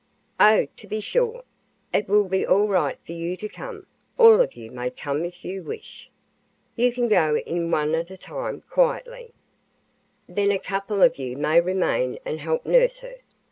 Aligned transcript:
"Oh, 0.39 0.65
to 0.77 0.87
be 0.87 0.99
sure 0.99 1.43
it 1.93 2.09
will 2.09 2.23
be 2.27 2.43
all 2.43 2.67
right 2.67 2.97
for 3.05 3.11
you 3.11 3.37
to 3.37 3.47
come 3.47 3.85
all 4.17 4.41
of 4.41 4.55
you 4.55 4.71
may 4.71 4.89
come 4.89 5.23
if 5.25 5.45
you 5.45 5.61
wish. 5.61 6.09
You 6.75 6.91
can 6.91 7.07
go 7.07 7.37
in 7.37 7.69
one 7.69 7.93
at 7.93 8.09
a 8.09 8.17
time, 8.17 8.63
quietly. 8.67 9.31
Then 10.27 10.49
a 10.49 10.57
couple 10.57 11.03
of 11.03 11.19
you 11.19 11.37
may 11.37 11.61
remain 11.61 12.17
and 12.25 12.39
help 12.39 12.65
nurse 12.65 13.01
her. 13.01 13.17